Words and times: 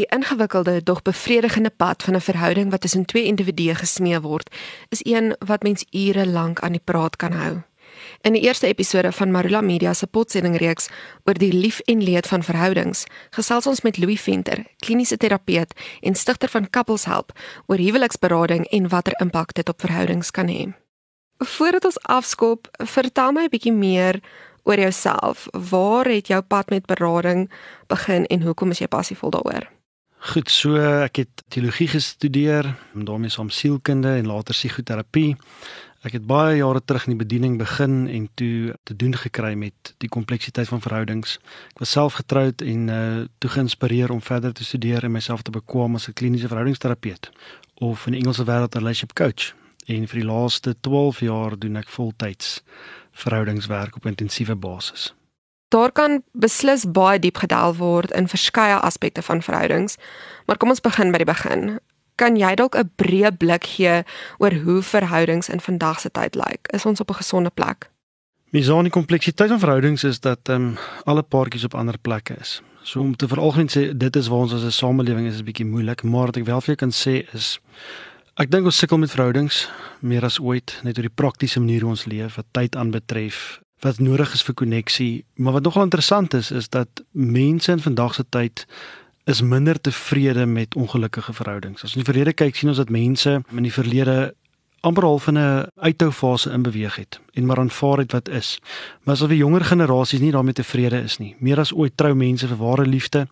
Die 0.00 0.08
ingewikkelde 0.08 0.82
dog 0.82 1.02
bevredigende 1.02 1.70
pad 1.70 2.02
van 2.02 2.14
'n 2.14 2.20
verhouding 2.20 2.70
wat 2.70 2.80
tussen 2.80 3.04
twee 3.04 3.24
individue 3.24 3.74
gesmee 3.74 4.20
word, 4.20 4.54
is 4.88 5.00
een 5.02 5.36
wat 5.46 5.62
mens 5.62 5.84
ure 5.90 6.26
lank 6.26 6.60
aan 6.60 6.72
die 6.72 6.84
praat 6.84 7.16
kan 7.16 7.32
hou. 7.32 7.62
In 8.20 8.32
die 8.32 8.42
eerste 8.42 8.66
episode 8.66 9.12
van 9.12 9.30
Marula 9.30 9.60
Media 9.60 9.92
se 9.92 10.06
potsendingreeks 10.06 10.88
oor 11.24 11.34
die 11.34 11.52
lief 11.52 11.80
en 11.80 12.02
leed 12.02 12.26
van 12.26 12.42
verhoudings, 12.42 13.04
gesels 13.30 13.66
ons 13.66 13.80
met 13.80 13.98
Louis 13.98 14.20
Venter, 14.20 14.64
kliniese 14.76 15.16
terapeut 15.16 15.72
en 16.00 16.14
stigter 16.14 16.48
van 16.48 16.70
Couples 16.70 17.04
Help, 17.04 17.38
oor 17.66 17.76
huweliksberading 17.76 18.64
en 18.64 18.88
watter 18.88 19.14
impak 19.20 19.52
dit 19.52 19.68
op 19.68 19.80
verhoudings 19.80 20.30
kan 20.30 20.48
hê. 20.48 20.72
Voordat 21.38 21.84
ons 21.84 22.02
afskop, 22.02 22.68
vertel 22.78 23.32
my 23.32 23.42
'n 23.42 23.48
bietjie 23.48 23.72
meer 23.72 24.20
oor 24.62 24.78
jouself. 24.78 25.46
Waar 25.70 26.04
het 26.04 26.26
jou 26.26 26.40
pad 26.42 26.70
met 26.70 26.86
berading 26.86 27.50
begin 27.86 28.26
en 28.26 28.42
hoekom 28.42 28.70
is 28.70 28.78
jy 28.78 28.86
passievol 28.86 29.30
daaroor? 29.30 29.79
Goed, 30.20 30.50
so 30.52 30.76
ek 30.76 31.16
het 31.22 31.42
teologie 31.48 31.86
gestudeer, 31.88 32.66
daarmee 32.92 33.32
saam 33.32 33.48
sielkunde 33.48 34.18
en 34.18 34.26
later 34.28 34.52
psigoterapie. 34.52 35.30
Ek 36.04 36.12
het 36.12 36.26
baie 36.28 36.58
jare 36.58 36.82
terug 36.84 37.06
in 37.08 37.14
die 37.14 37.22
bediening 37.22 37.54
begin 37.56 38.02
en 38.04 38.26
toe 38.36 38.74
te 38.84 38.96
doen 38.96 39.16
gekry 39.16 39.54
met 39.56 39.94
die 40.04 40.10
kompleksiteit 40.12 40.68
van 40.68 40.82
verhoudings. 40.84 41.38
Ek 41.72 41.80
was 41.80 41.94
self 41.96 42.18
getroud 42.20 42.60
en 42.60 42.88
uh 42.92 43.22
toe 43.40 43.50
geïnspireer 43.50 44.12
om 44.12 44.20
verder 44.20 44.52
te 44.52 44.64
studeer 44.64 45.08
en 45.08 45.16
myself 45.16 45.40
te 45.42 45.56
bekwam 45.56 45.96
as 45.96 46.08
'n 46.08 46.12
kliniese 46.12 46.52
verhoudingsterapeut 46.52 47.30
of 47.80 48.06
in 48.06 48.12
die 48.12 48.20
Engelse 48.20 48.44
wêreld 48.44 48.76
'n 48.76 48.78
relationship 48.78 49.16
coach. 49.16 49.54
En 49.86 50.08
vir 50.08 50.20
die 50.20 50.28
laaste 50.28 50.76
12 50.80 51.20
jaar 51.20 51.58
doen 51.58 51.76
ek 51.76 51.88
voltyds 51.88 52.60
verhoudingswerk 53.12 53.96
op 53.96 54.06
intensiewe 54.06 54.54
basis. 54.54 55.14
Daar 55.70 55.92
kan 55.94 56.22
beslis 56.34 56.82
baie 56.90 57.18
diep 57.22 57.36
gedelf 57.38 57.76
word 57.78 58.10
in 58.18 58.26
verskeie 58.28 58.74
aspekte 58.74 59.22
van 59.22 59.42
verhoudings, 59.42 59.96
maar 60.46 60.58
kom 60.58 60.72
ons 60.74 60.82
begin 60.82 61.12
by 61.14 61.20
die 61.22 61.28
begin. 61.28 61.78
Kan 62.18 62.36
jy 62.36 62.54
dalk 62.58 62.74
'n 62.74 62.90
breë 62.98 63.30
blik 63.38 63.64
gee 63.64 64.02
oor 64.38 64.52
hoe 64.64 64.82
verhoudings 64.82 65.48
in 65.48 65.60
vandag 65.60 66.00
se 66.00 66.10
tyd 66.10 66.34
lyk? 66.34 66.66
Is 66.74 66.86
ons 66.86 67.00
op 67.00 67.10
'n 67.10 67.22
gesonde 67.22 67.50
plek? 67.50 67.90
Misaan 68.50 68.82
die 68.82 68.90
kompleksiteit 68.90 69.48
van 69.48 69.58
verhoudings 69.58 70.04
is 70.04 70.20
dat 70.20 70.48
ehm 70.48 70.62
um, 70.62 70.78
alle 71.04 71.22
paartjies 71.22 71.64
op 71.64 71.74
ander 71.74 71.98
plekke 71.98 72.34
is. 72.40 72.62
So 72.82 73.00
om 73.00 73.16
te 73.16 73.28
veralgemeen 73.28 73.70
sê 73.70 73.96
dit 73.96 74.16
is 74.16 74.28
waar 74.28 74.38
ons 74.38 74.52
as 74.52 74.64
'n 74.64 74.70
samelewing 74.70 75.26
is 75.26 75.38
'n 75.38 75.44
bietjie 75.44 75.66
moeilik, 75.66 76.02
maar 76.02 76.26
wat 76.26 76.36
ek 76.36 76.44
wel 76.44 76.60
vir 76.60 76.74
jou 76.74 76.76
kan 76.76 76.90
sê 76.90 77.34
is 77.34 77.60
ek 78.34 78.50
dink 78.50 78.64
ons 78.64 78.78
sukkel 78.78 78.98
met 78.98 79.10
verhoudings 79.10 79.70
meer 80.00 80.24
as 80.24 80.40
ooit 80.40 80.80
net 80.82 80.96
oor 80.96 81.06
die 81.06 81.14
praktiese 81.14 81.60
manier 81.60 81.80
hoe 81.80 81.90
ons 81.90 82.04
leef, 82.04 82.34
wat 82.34 82.46
tyd 82.50 82.76
aanbetref, 82.76 83.60
wat 83.80 83.98
nodig 83.98 84.32
is 84.32 84.42
vir 84.42 84.54
koneksie. 84.54 85.24
Maar 85.34 85.52
wat 85.52 85.62
nogal 85.62 85.82
interessant 85.82 86.34
is 86.34 86.50
is 86.50 86.68
dat 86.68 86.88
mense 87.10 87.72
in 87.72 87.80
vandag 87.80 88.14
se 88.14 88.24
tyd 88.28 88.66
is 89.24 89.42
minder 89.42 89.80
tevrede 89.80 90.46
met 90.46 90.74
ongelukkige 90.74 91.32
verhoudings. 91.32 91.82
As 91.82 91.90
ons 91.90 91.98
in 91.98 92.04
die 92.04 92.12
verlede 92.12 92.32
kyk, 92.32 92.56
sien 92.56 92.68
ons 92.68 92.80
dat 92.80 92.90
mense 92.90 93.42
in 93.50 93.62
die 93.62 93.72
verlede 93.72 94.34
amper 94.80 95.04
half 95.04 95.26
in 95.26 95.38
'n 95.38 95.68
uithou 95.76 96.10
fase 96.12 96.50
in 96.50 96.62
beweeg 96.62 96.96
het 96.96 97.20
en 97.32 97.46
maar 97.46 97.58
aanvaar 97.58 97.98
het 97.98 98.12
wat 98.12 98.28
is. 98.28 98.58
Maar 99.02 99.14
as 99.14 99.22
al 99.22 99.28
die 99.28 99.36
jonger 99.36 99.64
generasies 99.64 100.20
nie 100.20 100.30
daarmee 100.30 100.52
tevrede 100.52 101.02
is 101.02 101.18
nie. 101.18 101.36
Meer 101.38 101.58
as 101.58 101.72
ooit 101.72 101.96
trou 101.96 102.14
mense 102.14 102.46
vir 102.46 102.56
ware 102.56 102.86
liefde 102.86 103.28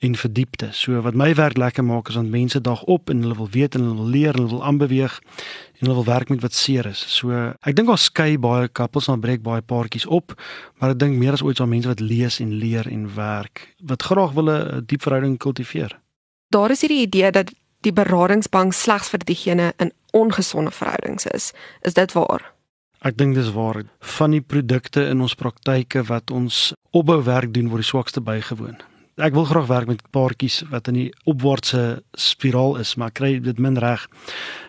en 0.00 0.16
verdiepte. 0.16 0.70
So 0.72 1.00
wat 1.04 1.14
my 1.14 1.34
werk 1.36 1.58
lekker 1.60 1.84
maak 1.84 2.08
is 2.08 2.16
want 2.16 2.32
mense 2.32 2.60
dag 2.60 2.82
op 2.88 3.10
en 3.10 3.20
hulle 3.20 3.36
wil 3.36 3.48
weet 3.52 3.74
en 3.74 3.82
hulle 3.84 3.96
wil 3.96 4.12
leer, 4.14 4.32
hulle 4.32 4.48
wil 4.48 4.64
aanbeweeg 4.64 5.18
en 5.20 5.86
hulle 5.86 5.94
wil 5.94 6.04
werk 6.08 6.28
met 6.32 6.40
wat 6.40 6.56
seer 6.56 6.86
is. 6.88 7.02
So 7.16 7.36
ek 7.60 7.76
dink 7.76 7.90
daar 7.92 8.00
skei 8.00 8.38
baie 8.40 8.68
couples 8.72 9.10
en 9.12 9.20
breek 9.20 9.44
baie 9.44 9.60
paartjies 9.60 10.06
op, 10.08 10.32
maar 10.80 10.94
ek 10.94 11.02
dink 11.02 11.20
meer 11.20 11.36
as 11.36 11.44
ooit 11.44 11.60
sal 11.60 11.68
mense 11.68 11.88
wat 11.88 12.00
lees 12.00 12.40
en 12.40 12.54
leer 12.62 12.88
en 12.88 13.10
werk 13.14 13.66
wat 13.92 14.08
graag 14.08 14.32
wil 14.38 14.48
'n 14.50 14.84
diep 14.86 15.02
verhouding 15.04 15.36
kultiveer. 15.38 15.98
Daar 16.48 16.70
is 16.70 16.80
hierdie 16.80 17.04
idee 17.04 17.30
dat 17.30 17.52
die 17.84 17.92
beradingsbank 17.92 18.72
slegs 18.72 19.08
vir 19.08 19.20
diegene 19.24 19.72
in 19.76 19.92
ongesonde 20.12 20.70
verhoudings 20.70 21.26
is. 21.26 21.52
Is 21.82 21.94
dit 21.94 22.12
waar? 22.12 22.52
Ek 23.00 23.16
dink 23.16 23.34
dis 23.34 23.52
waar. 23.52 23.84
Van 24.00 24.30
die 24.30 24.40
produkte 24.40 25.06
in 25.08 25.20
ons 25.20 25.34
praktyke 25.34 26.02
wat 26.04 26.30
ons 26.30 26.72
opbouwerk 26.90 27.52
doen 27.52 27.68
word 27.68 27.80
die 27.80 27.88
swakste 27.88 28.20
bygewoon 28.20 28.80
ek 29.20 29.34
wil 29.36 29.44
graag 29.44 29.66
werk 29.66 29.86
met 29.86 30.02
paartjies 30.10 30.62
wat 30.70 30.88
in 30.88 30.94
die 30.94 31.10
opwaartse 31.24 32.02
spiraal 32.12 32.76
is, 32.80 32.94
maar 32.96 33.10
kry 33.10 33.40
dit 33.40 33.58
min 33.58 33.78
reg. 33.78 34.06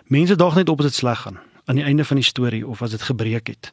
Mense 0.08 0.36
daag 0.36 0.56
net 0.56 0.70
op 0.70 0.80
as 0.80 0.92
dit 0.92 1.00
sleg 1.02 1.24
gaan 1.26 1.40
aan 1.70 1.78
die 1.78 1.86
einde 1.86 2.06
van 2.06 2.20
die 2.20 2.26
storie 2.26 2.68
of 2.68 2.82
as 2.82 2.92
dit 2.92 3.02
gebreek 3.02 3.48
het. 3.48 3.72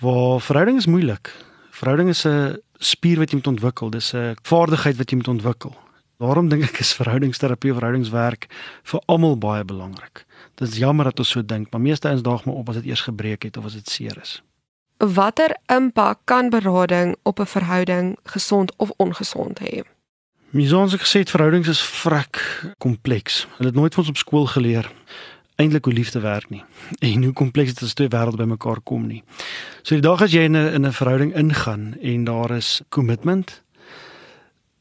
Waar 0.00 0.40
verhouding 0.40 0.78
is 0.80 0.88
moeilik. 0.90 1.30
Verhouding 1.70 2.08
is 2.08 2.24
'n 2.26 2.58
spier 2.78 3.18
wat 3.18 3.30
jy 3.30 3.36
moet 3.36 3.46
ontwikkel. 3.46 3.90
Dis 3.90 4.12
'n 4.14 4.34
vaardigheid 4.42 4.96
wat 4.96 5.10
jy 5.10 5.16
moet 5.16 5.28
ontwikkel. 5.28 5.76
Daarom 6.18 6.48
dink 6.48 6.62
ek 6.62 6.80
is 6.80 6.92
verhoudingsterapie, 6.92 7.72
verhoudingswerk 7.72 8.46
vir 8.82 9.00
almal 9.06 9.38
baie 9.38 9.64
belangrik. 9.64 10.26
Dit 10.54 10.68
is 10.68 10.76
jammer 10.76 11.04
dat 11.04 11.18
ons 11.18 11.28
so 11.28 11.44
dink, 11.44 11.70
maar 11.70 11.80
meeste 11.80 12.08
eens 12.08 12.22
daag 12.22 12.44
maar 12.44 12.54
op 12.54 12.68
as 12.68 12.74
dit 12.74 12.84
eers 12.84 13.00
gebreek 13.00 13.42
het 13.42 13.56
of 13.56 13.64
as 13.64 13.72
dit 13.72 13.88
seer 13.88 14.18
is. 14.20 14.42
Watter 14.98 15.56
impak 15.66 16.18
kan 16.24 16.50
berading 16.50 17.16
op 17.22 17.40
'n 17.40 17.46
verhouding 17.46 18.18
gesond 18.24 18.72
of 18.76 18.90
ongesond 18.96 19.58
hê? 19.60 19.80
Misons 20.50 20.96
ek 20.96 21.04
gesê 21.04 21.20
verhoudings 21.30 21.68
is 21.70 21.80
vrek 22.02 22.40
kompleks. 22.82 23.44
Hulle 23.58 23.70
het 23.70 23.76
nooit 23.78 23.94
vir 23.94 24.02
ons 24.02 24.10
op 24.10 24.18
skool 24.18 24.48
geleer 24.50 24.88
eintlik 25.60 25.84
hoe 25.86 25.94
liefde 25.94 26.22
werk 26.24 26.50
nie 26.50 26.62
en 27.10 27.22
hoe 27.22 27.32
kompleks 27.36 27.76
dit 27.76 27.84
is 27.86 27.94
twee 27.94 28.10
wêrelde 28.10 28.40
bymekaar 28.40 28.80
kom 28.82 29.04
nie. 29.06 29.22
So 29.84 29.94
die 29.94 30.02
dag 30.02 30.24
as 30.24 30.34
jy 30.34 30.48
in 30.48 30.56
'n 30.56 30.74
in 30.74 30.86
'n 30.86 30.92
verhouding 30.92 31.34
ingaan 31.36 31.94
en 32.02 32.24
daar 32.24 32.50
is 32.56 32.82
commitment, 32.88 33.62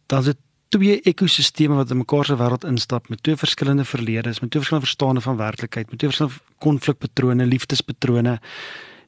dan 0.08 0.19
is 0.19 0.25
dit 0.34 0.38
twee 0.69 1.02
ekosisteme 1.02 1.75
wat 1.75 1.91
in 1.91 1.97
mekaar 1.97 2.25
se 2.25 2.35
wêreld 2.35 2.66
instap 2.66 3.09
met 3.09 3.24
twee 3.24 3.35
verskillende 3.35 3.85
verledes, 3.85 4.40
met 4.40 4.50
twee 4.50 4.62
verskillende 4.62 4.88
verstande 4.88 5.22
van 5.22 5.38
werklikheid, 5.38 5.90
met 5.90 6.00
twee 6.00 6.09
verskillende 6.09 6.41
konflikpatrone, 6.58 7.46
liefdespatrone 7.46 8.40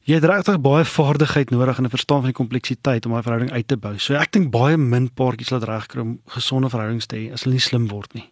jy 0.04 0.18
het 0.18 0.26
regtig 0.26 0.60
baie 0.62 0.86
vaardigheid 0.86 1.50
nodig 1.50 1.78
en 1.78 1.86
'n 1.86 1.90
verstaan 1.90 2.22
van 2.24 2.32
die 2.32 2.40
kompleksiteit 2.42 3.06
om 3.06 3.16
'n 3.16 3.24
verhouding 3.24 3.52
uit 3.52 3.68
te 3.68 3.78
bou. 3.78 3.98
So 4.00 4.14
ek 4.14 4.32
dink 4.32 4.52
baie 4.52 4.78
min 4.78 5.14
paartjies 5.14 5.50
laat 5.50 5.64
regkry 5.64 6.02
om 6.02 6.20
gesonde 6.26 6.70
verhoudings 6.70 7.06
te 7.06 7.16
hê 7.16 7.32
as 7.32 7.44
hulle 7.44 7.54
nie 7.54 7.62
slim 7.62 7.88
word 7.88 8.14
nie. 8.14 8.30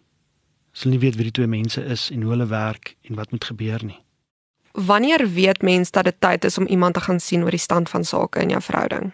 As 0.74 0.82
hulle 0.82 0.94
nie 0.94 1.00
weet 1.00 1.14
wie 1.14 1.24
die 1.24 1.32
twee 1.32 1.46
mense 1.46 1.84
is 1.84 2.10
en 2.10 2.22
hoe 2.22 2.30
hulle 2.30 2.46
werk 2.46 2.96
en 3.02 3.14
wat 3.14 3.30
moet 3.30 3.44
gebeur 3.44 3.84
nie. 3.84 4.00
Wanneer 4.72 5.32
weet 5.32 5.62
mens 5.62 5.90
dat 5.90 6.04
dit 6.04 6.20
tyd 6.20 6.44
is 6.44 6.58
om 6.58 6.66
iemand 6.66 6.94
te 6.94 7.00
gaan 7.00 7.20
sien 7.20 7.42
oor 7.42 7.50
die 7.50 7.58
stand 7.58 7.88
van 7.88 8.04
sake 8.04 8.40
in 8.40 8.48
jou 8.48 8.62
verhouding? 8.62 9.12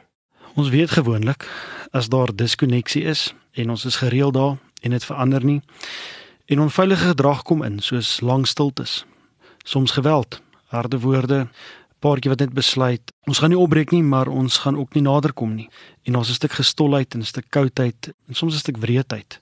Ons 0.55 0.69
weet 0.69 0.91
gewoonlik 0.91 1.49
as 1.91 2.09
daar 2.09 2.34
diskonneksie 2.34 3.03
is 3.05 3.34
en 3.53 3.71
ons 3.71 3.84
is 3.84 3.97
gereeld 3.97 4.34
daar 4.34 4.56
en 4.81 4.91
dit 4.91 5.05
verander 5.05 5.44
nie 5.44 5.62
en 6.47 6.61
onveilige 6.61 7.06
gedrag 7.06 7.43
kom 7.43 7.62
in 7.62 7.78
soos 7.78 8.21
lang 8.21 8.47
stiltes, 8.47 9.05
soms 9.65 9.91
geweld, 9.91 10.41
harde 10.67 11.00
woorde, 11.00 11.49
paartjie 12.01 12.31
wat 12.31 12.41
net 12.45 12.53
besluit 12.55 13.12
ons 13.27 13.39
gaan 13.39 13.51
nie 13.51 13.59
opbreek 13.59 13.93
nie 13.93 14.03
maar 14.03 14.29
ons 14.29 14.59
gaan 14.59 14.77
ook 14.77 14.95
nie 14.95 15.03
nader 15.03 15.33
kom 15.33 15.55
nie. 15.55 15.69
En 16.05 16.17
ons 16.17 16.29
'n 16.29 16.34
stuk 16.34 16.53
gestolheid 16.53 17.15
en 17.15 17.21
'n 17.21 17.25
stuk 17.25 17.47
koudheid 17.51 18.12
en 18.29 18.34
soms 18.34 18.55
'n 18.55 18.59
stuk 18.59 18.77
wreedheid. 18.77 19.41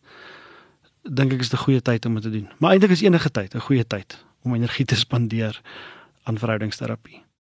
Dink 1.03 1.33
ek 1.33 1.41
is 1.41 1.53
'n 1.53 1.57
goeie 1.57 1.83
tyd 1.83 2.07
om 2.07 2.15
dit 2.15 2.23
te 2.23 2.31
doen. 2.31 2.49
Maar 2.59 2.71
eintlik 2.71 2.91
is 2.91 3.03
enige 3.03 3.31
tyd 3.31 3.55
'n 3.55 3.61
goeie 3.61 3.87
tyd 3.87 4.25
om 4.43 4.55
energie 4.55 4.85
te 4.85 4.97
spandeer 4.97 5.61
aan 6.23 6.39
verhoudingsterapie 6.39 7.25